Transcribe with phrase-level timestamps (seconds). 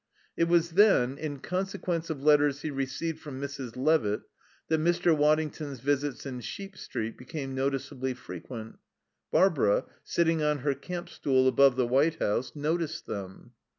[0.35, 3.77] It was then, in consequence of letters he received from Mrs.
[3.77, 4.21] Levitt,
[4.67, 5.15] that Mr.
[5.15, 8.79] Waddington's visits in Sheep Street became noticeably frequent.
[9.31, 13.51] Barbara, sitting on her camp stool above the White House, noticed them.